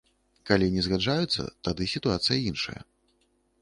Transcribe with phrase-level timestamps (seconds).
[0.49, 2.79] Калі не згаджаюцца, тады сітуацыя іншая.